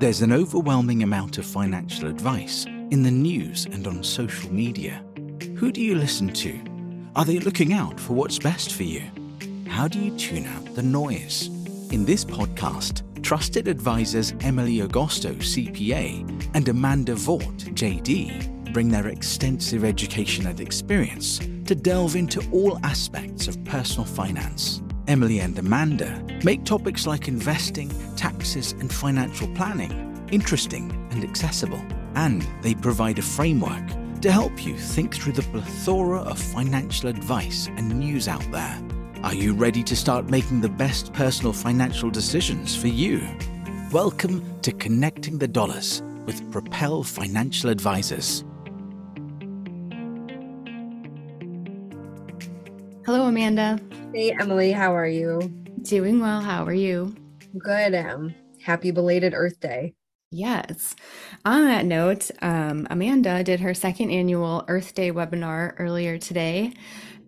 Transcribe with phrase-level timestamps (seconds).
[0.00, 5.04] There's an overwhelming amount of financial advice in the news and on social media.
[5.56, 6.58] Who do you listen to?
[7.14, 9.02] Are they looking out for what's best for you?
[9.68, 11.48] How do you tune out the noise?
[11.92, 19.84] In this podcast, trusted advisors Emily Agosto, CPA, and Amanda Vaught, JD, bring their extensive
[19.84, 24.80] education and experience to delve into all aspects of personal finance.
[25.10, 31.84] Emily and Amanda make topics like investing, taxes, and financial planning interesting and accessible.
[32.14, 33.84] And they provide a framework
[34.20, 38.80] to help you think through the plethora of financial advice and news out there.
[39.24, 43.20] Are you ready to start making the best personal financial decisions for you?
[43.90, 48.44] Welcome to Connecting the Dollars with Propel Financial Advisors.
[53.12, 53.76] Hello, Amanda.
[54.14, 55.40] Hey, Emily, how are you?
[55.82, 56.40] Doing well.
[56.40, 57.12] How are you?
[57.58, 57.92] Good.
[57.92, 59.94] Um, happy belated Earth Day.
[60.30, 60.94] Yes.
[61.44, 66.72] On that note, um, Amanda did her second annual Earth Day webinar earlier today,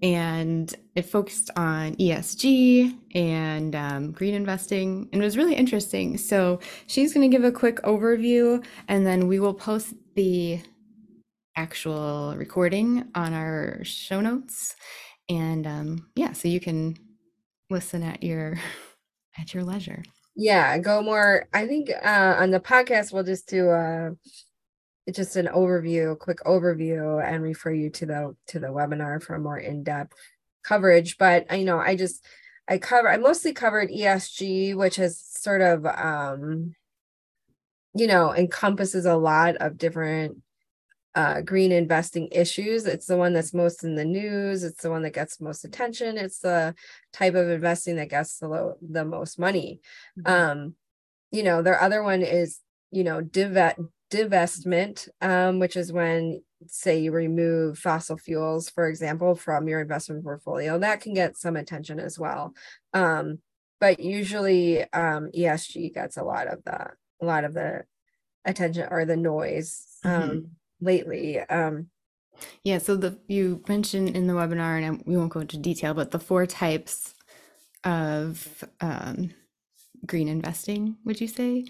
[0.05, 6.17] and it focused on ESG and um, green investing, and it was really interesting.
[6.17, 10.61] So she's going to give a quick overview, and then we will post the
[11.57, 14.77] actual recording on our show notes.
[15.33, 16.97] And um, yeah, so you can
[17.71, 18.59] listen at your
[19.39, 20.03] at your leisure.
[20.35, 21.49] Yeah, go more.
[21.53, 24.11] I think uh, on the podcast we'll just do uh,
[25.11, 29.39] just an overview, a quick overview, and refer you to the to the webinar for
[29.39, 30.13] more in depth
[30.63, 31.17] coverage.
[31.17, 32.25] But you know, I just
[32.69, 36.75] I cover I mostly covered ESG, which has sort of um,
[37.95, 40.43] you know encompasses a lot of different
[41.15, 42.87] uh, green investing issues.
[42.87, 44.65] It's the one that's most in the news.
[44.65, 46.17] It's the one that gets most attention.
[46.17, 46.75] It's the
[47.13, 49.81] type of investing that gets the low, the most money.
[50.19, 50.33] Mm-hmm.
[50.33, 50.75] Um,
[51.31, 53.77] you know, their other one is you know div-
[54.11, 60.25] divestment, um, which is when say you remove fossil fuels, for example, from your investment
[60.25, 60.79] portfolio.
[60.79, 62.55] That can get some attention as well.
[62.95, 63.41] Um,
[63.81, 66.91] but usually um, ESG gets a lot of the
[67.21, 67.83] a lot of the
[68.47, 69.87] attention or the noise.
[70.05, 70.51] Mm-hmm um,
[70.83, 71.41] lately.
[71.41, 71.89] Um,
[72.65, 76.11] yeah, so the you mentioned in the webinar, and we won't go into detail, but
[76.11, 77.15] the four types
[77.85, 79.31] of um,
[80.07, 81.65] green investing, would you say,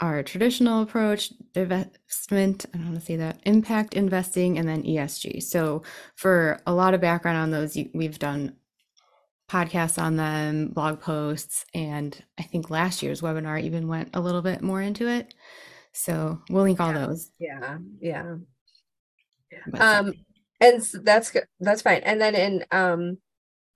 [0.00, 5.42] are traditional approach, investment, I don't want to say that, impact investing, and then ESG.
[5.42, 5.82] So
[6.14, 8.56] for a lot of background on those, we've done
[9.48, 14.42] podcasts on them, blog posts, and I think last year's webinar even went a little
[14.42, 15.34] bit more into it.
[15.92, 17.30] So we'll link all yeah, those.
[17.38, 18.34] Yeah, yeah
[19.78, 20.12] um
[20.60, 22.02] and that's that's fine.
[22.04, 23.18] And then in um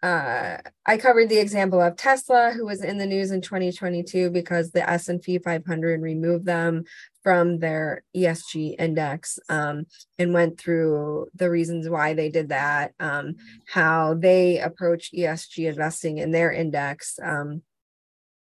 [0.00, 4.70] uh i covered the example of tesla who was in the news in 2022 because
[4.70, 6.84] the s&p 500 removed them
[7.24, 9.86] from their esg index um,
[10.16, 13.34] and went through the reasons why they did that um,
[13.66, 17.62] how they approach esg investing in their index um,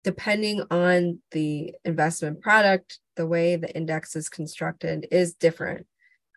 [0.03, 5.87] depending on the investment product the way the index is constructed is different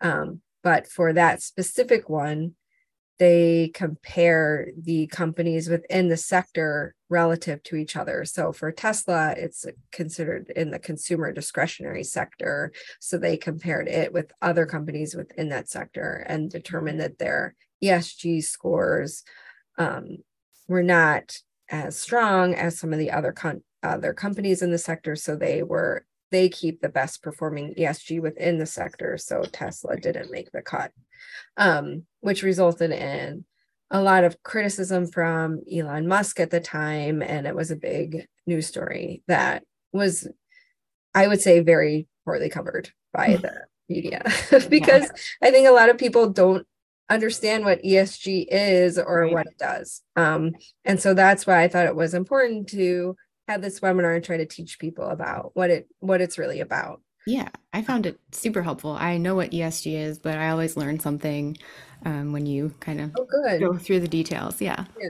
[0.01, 2.55] um, but for that specific one,
[3.21, 8.25] they compare the companies within the sector relative to each other.
[8.25, 12.71] So for Tesla, it's considered in the consumer discretionary sector.
[12.99, 18.43] So they compared it with other companies within that sector and determined that their ESG
[18.43, 19.23] scores
[19.77, 20.17] um,
[20.67, 21.37] were not
[21.69, 25.15] as strong as some of the other con- other companies in the sector.
[25.15, 29.17] So they were they keep the best performing ESG within the sector.
[29.17, 30.91] So Tesla didn't make the cut,
[31.57, 33.45] um, which resulted in
[33.91, 37.21] a lot of criticism from Elon Musk at the time.
[37.21, 40.27] And it was a big news story that was,
[41.13, 43.41] I would say, very poorly covered by hmm.
[43.41, 44.23] the media
[44.69, 45.47] because yeah.
[45.47, 46.65] I think a lot of people don't
[47.09, 49.33] understand what ESG is or right.
[49.33, 50.01] what it does.
[50.15, 50.53] Um,
[50.85, 53.17] and so that's why I thought it was important to
[53.47, 57.01] have this webinar and try to teach people about what it what it's really about.
[57.27, 58.91] Yeah, I found it super helpful.
[58.91, 61.57] I know what ESG is, but I always learn something
[62.03, 63.27] um, when you kind of oh,
[63.59, 64.59] go through the details.
[64.59, 64.85] Yeah.
[64.99, 65.09] Yeah.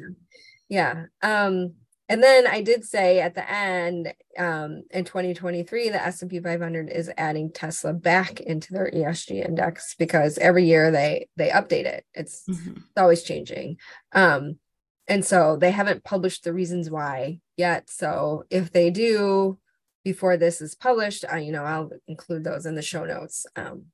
[0.67, 1.05] Yeah.
[1.21, 1.75] Um,
[2.09, 7.09] and then I did say at the end um, in 2023, the S&P 500 is
[7.17, 12.05] adding Tesla back into their ESG index because every year they they update it.
[12.13, 12.71] It's, mm-hmm.
[12.71, 13.77] it's always changing.
[14.11, 14.59] Um,
[15.07, 17.89] and so they haven't published the reasons why yet.
[17.89, 19.57] So if they do
[20.03, 23.85] before this is published, I, you know, I'll include those in the show notes um,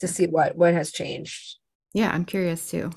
[0.00, 1.58] to see what what has changed.
[1.92, 2.90] Yeah, I'm curious too.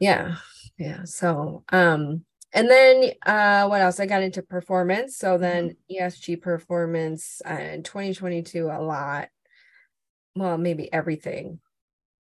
[0.00, 0.36] Yeah,
[0.78, 1.04] yeah.
[1.04, 4.00] So um, and then uh, what else?
[4.00, 5.16] I got into performance.
[5.18, 6.04] So then mm-hmm.
[6.04, 9.28] ESG performance uh, in 2022, a lot,
[10.34, 11.60] well, maybe everything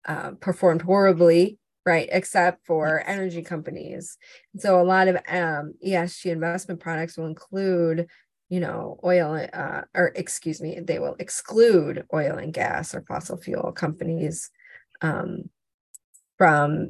[0.06, 2.08] uh, performed horribly, right?
[2.10, 3.16] Except for yes.
[3.16, 4.18] energy companies.
[4.58, 8.08] So a lot of um, ESG investment products will include,
[8.48, 13.36] you know, oil, uh, or excuse me, they will exclude oil and gas or fossil
[13.36, 14.50] fuel companies
[15.00, 15.48] um,
[16.36, 16.88] from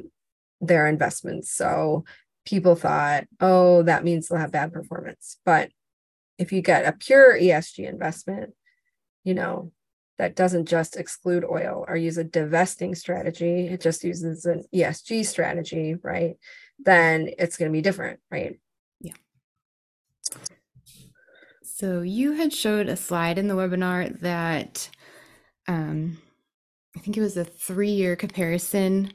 [0.62, 1.52] their investments.
[1.52, 2.04] So
[2.46, 5.38] people thought, oh, that means they'll have bad performance.
[5.44, 5.70] But
[6.38, 8.54] if you get a pure ESG investment,
[9.24, 9.72] you know,
[10.18, 15.26] that doesn't just exclude oil or use a divesting strategy, it just uses an ESG
[15.26, 16.36] strategy, right?
[16.78, 18.58] Then it's going to be different, right?
[19.00, 19.14] Yeah.
[21.62, 24.88] So you had showed a slide in the webinar that
[25.68, 26.18] um,
[26.96, 29.12] I think it was a three-year comparison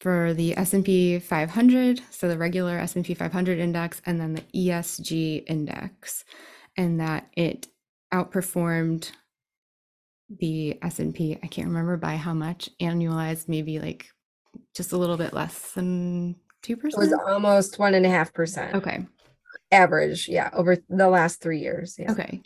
[0.00, 6.24] for the S&P 500, so the regular S&P 500 index and then the ESG index
[6.76, 7.68] and that it
[8.12, 9.12] outperformed
[10.38, 14.06] the S&P I can't remember by how much annualized maybe like
[14.74, 16.76] just a little bit less than 2%.
[16.84, 18.74] It was almost one and a half percent.
[18.74, 19.06] Okay.
[19.72, 21.96] Average, yeah, over the last three years.
[21.98, 22.12] Yeah.
[22.12, 22.42] Okay.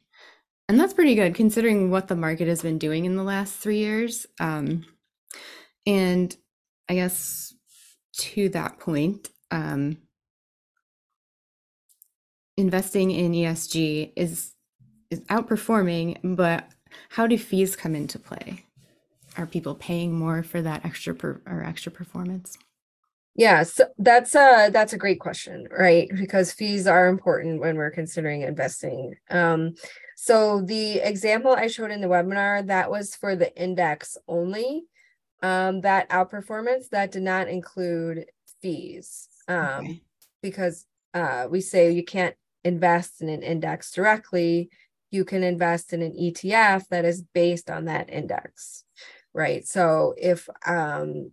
[0.69, 3.79] And that's pretty good considering what the market has been doing in the last three
[3.79, 4.27] years.
[4.41, 4.87] Um,
[5.87, 6.35] and
[6.89, 7.55] I guess
[8.19, 9.99] to that point, um,
[12.57, 14.53] investing in ESG is
[15.11, 16.69] is outperforming, but
[17.11, 18.65] how do fees come into play?
[19.37, 22.57] Are people paying more for that extra per, or extra performance?
[23.37, 26.09] Yeah, so that's a that's a great question, right?
[26.15, 29.17] Because fees are important when we're considering investing.
[29.29, 29.75] Um,
[30.17, 34.85] so the example I showed in the webinar that was for the index only
[35.43, 38.27] um, that outperformance that did not include
[38.63, 40.03] fees um, okay.
[40.41, 44.71] because uh, we say you can't invest in an index directly
[45.15, 48.85] you can invest in an etf that is based on that index
[49.33, 51.31] right so if um,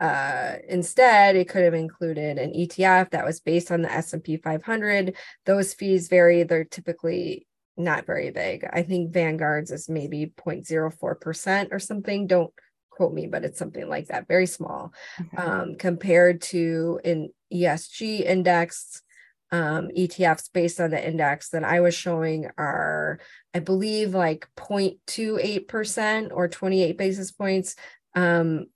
[0.00, 5.16] uh, instead it could have included an etf that was based on the s&p 500
[5.46, 11.78] those fees vary they're typically not very big i think vanguard's is maybe 0.04% or
[11.78, 12.52] something don't
[13.00, 15.36] quote me, but it's something like that, very small, okay.
[15.38, 19.02] um, compared to an ESG index.
[19.52, 23.18] Um, ETFs based on the index that I was showing are,
[23.52, 27.74] I believe, like 0.28% or 28 basis points.
[28.14, 28.66] Um,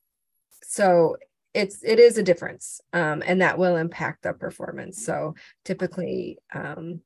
[0.62, 1.16] so
[1.54, 5.06] it's it is a difference, um, and that will impact the performance.
[5.06, 7.00] So typically, um,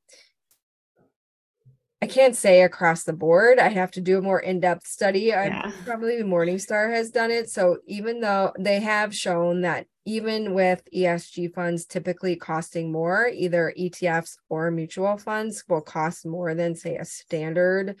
[2.01, 3.59] I can't say across the board.
[3.59, 5.21] I have to do a more in-depth study.
[5.21, 5.61] Yeah.
[5.65, 7.49] I probably Morningstar has done it.
[7.49, 13.71] So even though they have shown that even with ESG funds typically costing more, either
[13.77, 17.95] ETFs or mutual funds will cost more than say a standard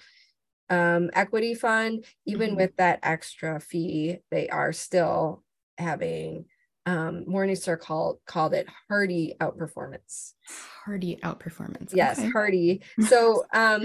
[0.71, 2.61] um, equity fund, even mm-hmm.
[2.61, 5.43] with that extra fee, they are still
[5.77, 6.45] having
[6.87, 10.33] um, Morningstar called called it hardy outperformance.
[10.83, 11.91] Hardy outperformance.
[11.93, 12.29] Yes, okay.
[12.31, 12.81] hardy.
[13.07, 13.83] So um,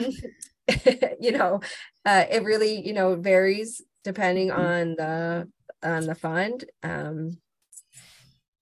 [1.20, 1.60] you know,
[2.06, 4.60] uh, it really you know varies depending mm-hmm.
[4.62, 5.48] on the
[5.82, 6.64] on the fund.
[6.82, 7.36] Um,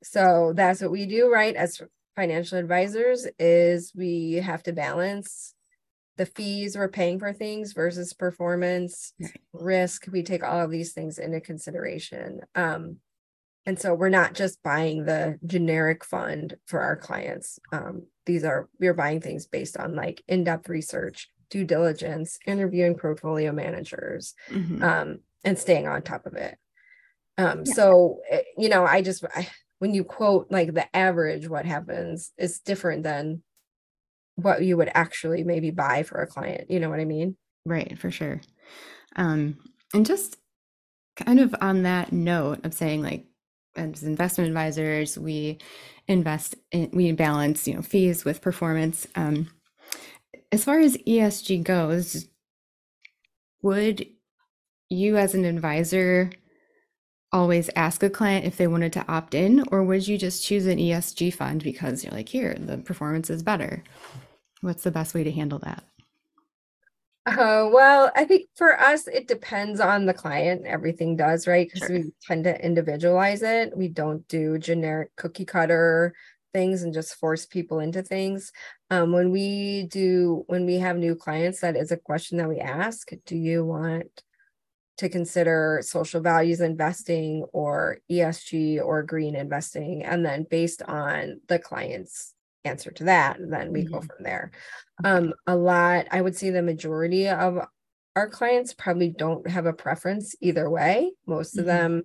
[0.02, 1.54] so that's what we do, right?
[1.54, 1.80] As
[2.16, 5.54] financial advisors, is we have to balance
[6.16, 9.40] the fees we're paying for things versus performance, right.
[9.52, 10.06] risk.
[10.12, 12.40] We take all of these things into consideration.
[12.54, 12.96] Um,
[13.64, 17.58] and so we're not just buying the generic fund for our clients.
[17.72, 22.96] Um, these are, we're buying things based on like in depth research, due diligence, interviewing
[22.96, 24.82] portfolio managers, mm-hmm.
[24.82, 26.58] um, and staying on top of it.
[27.38, 27.74] Um, yeah.
[27.74, 29.48] So, eh, you know, I just, I,
[29.82, 33.42] when you quote like the average, what happens is different than
[34.36, 36.70] what you would actually maybe buy for a client.
[36.70, 37.36] You know what I mean?
[37.66, 38.40] Right, for sure.
[39.16, 39.58] Um,
[39.92, 40.36] and just
[41.16, 43.26] kind of on that note of saying like
[43.74, 45.58] as investment advisors, we
[46.06, 49.08] invest in, we balance, you know, fees with performance.
[49.16, 49.48] Um,
[50.52, 52.28] as far as ESG goes,
[53.62, 54.06] would
[54.88, 56.30] you as an advisor
[57.32, 60.66] always ask a client if they wanted to opt in, or would you just choose
[60.66, 63.82] an ESG fund because you're like, here, the performance is better?
[64.60, 65.84] What's the best way to handle that?
[67.24, 70.66] Uh, well, I think for us, it depends on the client.
[70.66, 71.68] Everything does, right?
[71.72, 71.98] Because sure.
[71.98, 73.76] we tend to individualize it.
[73.76, 76.14] We don't do generic cookie cutter
[76.52, 78.52] things and just force people into things.
[78.90, 82.58] Um, when we do, when we have new clients, that is a question that we
[82.58, 84.22] ask Do you want
[85.02, 90.04] to consider social values investing or ESG or green investing?
[90.04, 94.06] And then based on the client's answer to that then we go Mhm.
[94.06, 94.52] from there
[95.02, 97.58] um a lot i would say the majority of
[98.14, 101.66] our clients probably don't have a preference either way most of Mhm.
[101.66, 102.02] them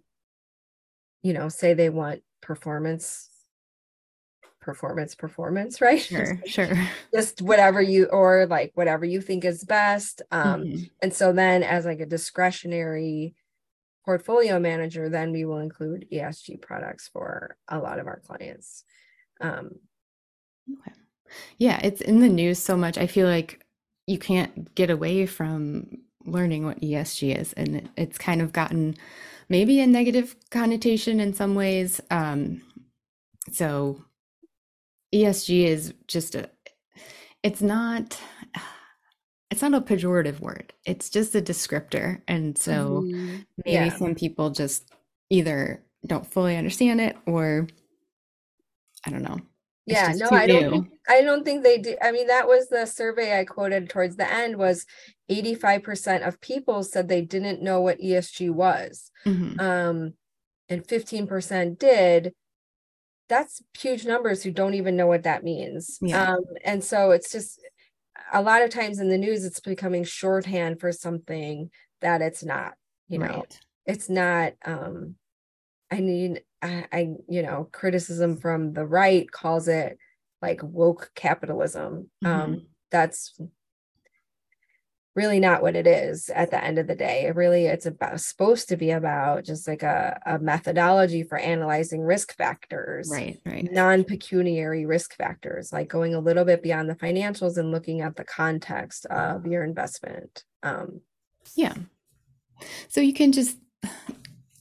[1.21, 3.29] you know say they want performance
[4.67, 6.69] performance performance right Sure, sure.
[7.15, 10.89] just whatever you or like whatever you think is best um Mhm.
[11.01, 13.33] and so then as like a discretionary
[14.05, 18.85] portfolio manager then we will include esg products for a lot of our clients
[19.41, 19.71] um
[20.71, 20.91] Okay.
[21.57, 22.97] Yeah, it's in the news so much.
[22.97, 23.65] I feel like
[24.07, 25.87] you can't get away from
[26.25, 28.97] learning what ESG is, and it's kind of gotten
[29.49, 32.01] maybe a negative connotation in some ways.
[32.11, 32.61] Um,
[33.51, 34.03] so
[35.13, 36.49] ESG is just a,
[37.43, 38.19] it's not,
[39.51, 40.73] it's not a pejorative word.
[40.85, 44.91] It's just a descriptor, and so mhm, maybe yeah some people just
[45.29, 47.67] either don't fully understand it or
[49.05, 49.37] I don't know.
[49.87, 50.69] It's yeah no i don't new.
[50.69, 54.17] think i don't think they do i mean that was the survey i quoted towards
[54.17, 54.85] the end was
[55.31, 59.61] 85% of people said they didn't know what esg was Mhm.
[59.61, 60.13] um
[60.67, 62.33] and 15% did
[63.29, 66.17] that's huge numbers who don't even know what that means Yeah.
[66.17, 67.59] um and so it's just
[68.33, 71.69] a lot of times in the news it's becoming shorthand for something
[72.01, 72.73] that it's not
[73.07, 73.59] you know Right.
[73.85, 75.15] it's not um
[75.91, 79.97] i mean I, I you know criticism from the right calls it
[80.41, 82.67] like woke capitalism um Mhm.
[82.91, 83.39] that's
[85.17, 88.21] really not what it is at the end of the day it really it's about
[88.21, 93.69] supposed to be about just like a, a methodology for analyzing risk factors Right, right.
[93.69, 98.23] non-pecuniary risk factors like going a little bit beyond the financials and looking at the
[98.23, 101.01] context of your investment um
[101.55, 101.73] Yeah.
[102.87, 103.57] So you can just,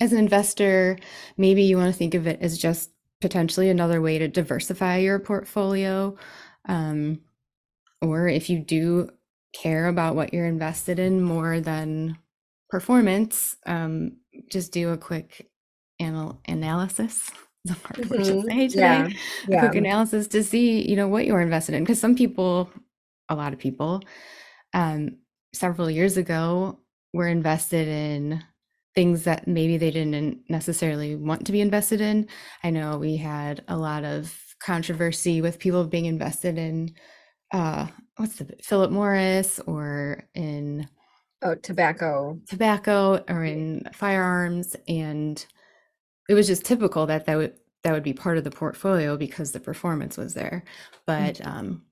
[0.01, 0.99] as an investor,
[1.37, 5.19] maybe you want to think of it as just potentially another way to diversify your
[5.19, 6.17] portfolio.
[6.69, 7.21] Um,
[8.03, 9.09] or if you do
[9.63, 12.19] care about what you're invested in more than
[12.71, 14.19] performance, um,
[14.51, 15.49] just do a quick
[16.01, 17.31] anal analysis.
[17.69, 18.49] It's a hard word to Mhm.
[18.49, 19.03] say today.
[19.03, 19.09] Yeah.
[19.53, 21.83] A yeah quick analysis to see, you know, what you're invested in.
[21.83, 22.71] Because some people,
[23.29, 24.03] a lot of people,
[24.75, 25.19] um,
[25.55, 26.79] several years ago
[27.13, 28.43] were invested in
[28.95, 32.29] things that maybe they didn't necessarily want to be invested in.
[32.65, 36.95] I know we had a lot of controversy with people being invested in
[37.53, 37.87] uh
[38.17, 40.89] what's the Philip Morris or in
[41.43, 42.41] oh tobacco.
[42.49, 45.47] tobacco or in firearms and
[46.29, 49.53] it was just typical that that would that would be part of the portfolio because
[49.53, 50.65] the performance was there
[51.07, 51.83] but um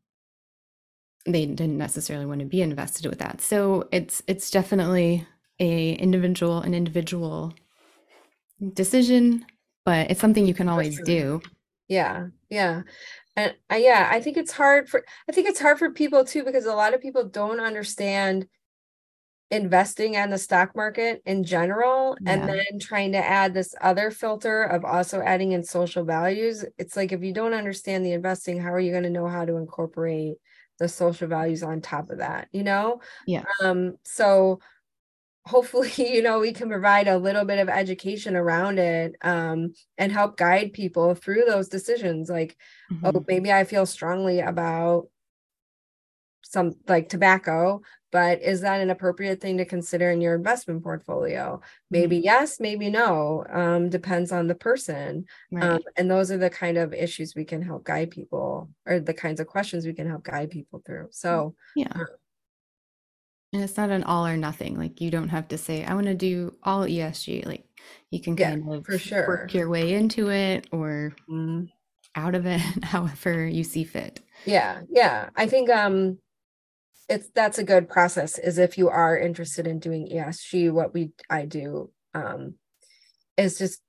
[1.26, 3.40] they didn't necessarily want to be invested with that.
[3.40, 5.26] So it's it's definitely
[5.61, 7.54] a individual an individual
[8.73, 9.46] decision
[9.84, 11.42] but it's something you can always do.
[11.88, 12.82] Yeah, yeah.
[13.36, 16.44] And uh, yeah, I think it's hard for I think it's hard for people too
[16.44, 18.46] because a lot of people don't understand
[19.50, 24.64] investing in the stock market in general and then trying to add this other filter
[24.64, 26.64] of also adding in social values.
[26.78, 29.44] It's like if you don't understand the investing, how are you going to know how
[29.44, 30.38] to incorporate
[30.80, 33.00] the social values on top of that, you know?
[33.26, 34.60] yeah Um so
[35.46, 40.10] hopefully you know we can provide a little bit of education around it um and
[40.12, 42.56] help guide people through those decisions like
[43.04, 43.24] oh Mhm.
[43.28, 45.08] maybe i feel strongly about
[46.42, 47.80] some like tobacco
[48.12, 51.60] but is that an appropriate thing to consider in your investment portfolio?
[51.90, 55.64] Maybe yes maybe no um depends on the person right.
[55.64, 59.14] um and those are the kind of issues we can help guide people or the
[59.14, 61.92] kinds of questions we can help guide people through so yeah
[63.54, 66.06] and it's not an all or nothing like you don't have to say i want
[66.06, 67.64] to do all esg like
[68.11, 69.26] you can Yeah, kind of for sure.
[69.28, 71.70] work your way into it or mm.
[72.16, 75.30] out of it however you see fit Yeah, yeah.
[75.37, 76.18] I think um
[77.08, 81.12] it's that's a good process is if you are interested in doing ESG, what we
[81.30, 82.54] I do um
[83.37, 83.80] is just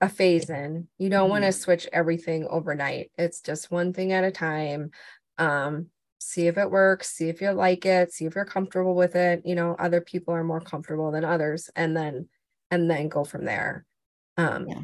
[0.00, 0.88] a phase in.
[0.98, 3.10] You don't want to switch everything overnight.
[3.16, 4.90] It's just one thing at a time.
[5.38, 5.88] Um
[6.22, 9.42] see if it works, see if you like it, see if you're comfortable with it.
[9.44, 12.28] You know, other people are more comfortable than others and then
[12.70, 13.84] and then go from there.
[14.36, 14.82] Um Yeah.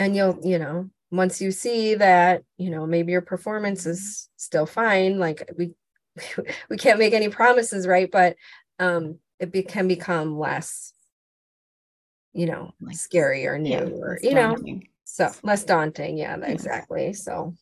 [0.00, 4.66] and you'll you know once you see that you know maybe your performance is still
[4.66, 5.72] fine like we
[6.70, 8.36] we can't make any promises right but
[8.78, 10.92] um it be, can become less
[12.32, 14.88] you know Like, scary or new yeah or you know daunting.
[15.04, 16.46] so less daunting yeah Yeah.
[16.46, 17.54] exactly so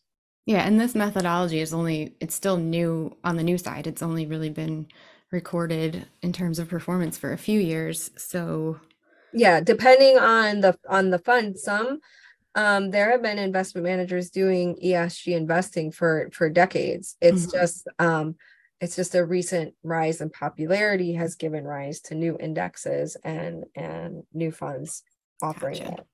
[0.46, 4.26] yeah and this methodology is only it's still new on the new side it's only
[4.26, 4.86] really been
[5.30, 8.78] recorded in terms of performance for a few years so
[9.32, 12.00] yeah depending on the on the fund some
[12.54, 17.16] um, there have been investment managers doing ESG investing for for decades.
[17.20, 17.58] It's mm-hmm.
[17.58, 18.36] just um,
[18.80, 24.24] it's just a recent rise in popularity has given rise to new indexes and and
[24.34, 25.02] new funds
[25.42, 25.92] offering gotcha.
[25.92, 26.06] it.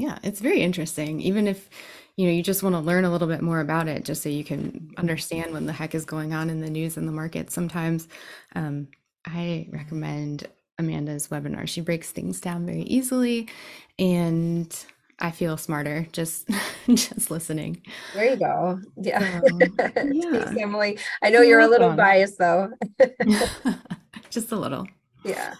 [0.00, 1.20] Yeah, it's very interesting.
[1.20, 1.68] Even if
[2.16, 4.30] you know you just want to learn a little bit more about it, just so
[4.30, 7.50] you can understand what the heck is going on in the news and the market.
[7.50, 8.08] Sometimes
[8.54, 8.88] um,
[9.26, 11.68] I recommend Amanda's webinar.
[11.68, 13.50] She breaks things down very easily,
[13.98, 14.74] and
[15.18, 16.48] I feel smarter just
[16.88, 17.82] just listening.
[18.14, 18.80] There you go.
[18.96, 19.42] Yeah.
[19.44, 19.60] Um,
[20.12, 20.44] yeah.
[20.44, 20.98] Thanks, Emily.
[21.22, 22.70] I know you're, you're a little biased though.
[24.30, 24.86] just a little.
[25.26, 25.56] Yeah.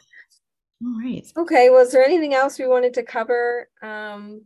[0.82, 1.26] All right.
[1.36, 1.70] Okay.
[1.70, 3.68] Was there anything else we wanted to cover?
[3.82, 4.42] Um,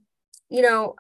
[0.49, 0.97] you know,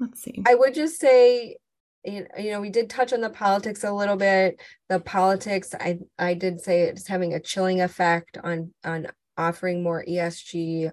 [0.00, 0.42] let's see.
[0.46, 1.56] I would just say,
[2.04, 4.60] you know, we did touch on the politics a little bit.
[4.88, 10.04] The politics, I I did say it's having a chilling effect on on offering more
[10.04, 10.92] ESG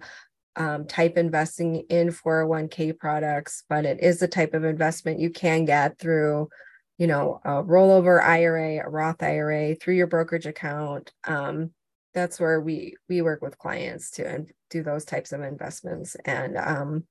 [0.55, 5.65] um, type investing in 401k products, but it is the type of investment you can
[5.65, 6.49] get through,
[6.97, 11.11] you know, a rollover IRA, a Roth IRA, through your brokerage account.
[11.25, 11.71] Um,
[12.13, 16.15] that's where we we work with clients to do those types of investments.
[16.25, 17.05] And um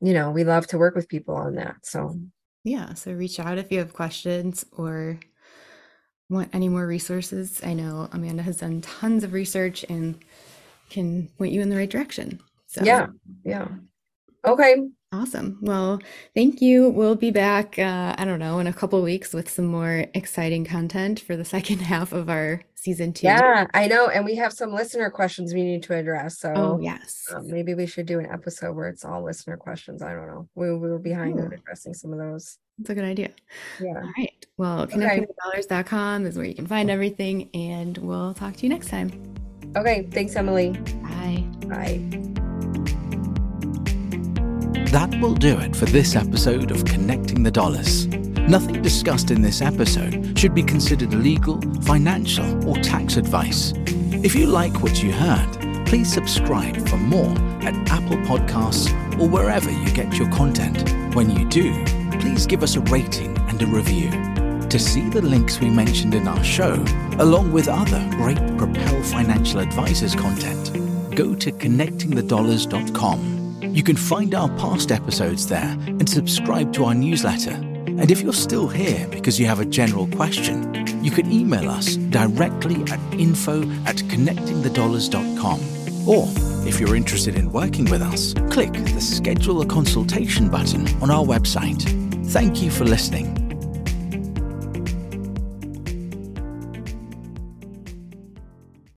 [0.00, 2.18] you know we love to work with people on that so.
[2.64, 5.18] Yeah so reach out if you have questions or
[6.28, 7.60] want any more resources.
[7.64, 10.18] I know amanda has done tons of research and
[10.90, 12.84] can point you in the right direction so.
[12.84, 13.08] Yeah
[13.44, 13.68] yeah.
[14.44, 15.58] Okay Awesome.
[15.62, 16.00] Well,
[16.34, 16.90] thank you.
[16.90, 20.66] We'll be back, uh, I don't know, in a couple weeks with some more exciting
[20.66, 23.26] content for the second half of our season two.
[23.26, 24.08] Yeah, I know.
[24.08, 26.38] And we have some listener questions we need to address.
[26.38, 27.24] So, oh, yes.
[27.34, 30.02] Um, maybe we should do an episode where it's all listener questions.
[30.02, 30.48] I don't know.
[30.54, 32.58] We, we were behind on addressing some of those.
[32.78, 33.30] That's a good idea.
[33.80, 33.94] Yeah.
[33.96, 34.46] All right.
[34.58, 37.48] Well, connectingthedollars.com is where you can find everything.
[37.54, 39.10] And we'll talk to you next time.
[39.74, 40.06] Okay.
[40.10, 40.70] Thanks, Emily.
[41.02, 41.44] Bye.
[41.66, 42.37] Bye.
[44.98, 48.08] That will do it for this episode of Connecting the Dollars.
[48.08, 53.72] Nothing discussed in this episode should be considered legal, financial, or tax advice.
[54.24, 57.30] If you like what you heard, please subscribe for more
[57.62, 60.92] at Apple Podcasts or wherever you get your content.
[61.14, 61.72] When you do,
[62.18, 64.10] please give us a rating and a review.
[64.68, 66.74] To see the links we mentioned in our show,
[67.20, 70.72] along with other great Propel Financial Advisors content,
[71.14, 73.37] go to connectingthedollars.com.
[73.60, 77.50] You can find our past episodes there and subscribe to our newsletter.
[77.50, 80.72] And if you're still here because you have a general question,
[81.04, 85.60] you can email us directly at info at connectingthedollars.com.
[86.08, 86.28] Or
[86.66, 91.24] if you're interested in working with us, click the schedule a consultation button on our
[91.24, 91.82] website.
[92.26, 93.37] Thank you for listening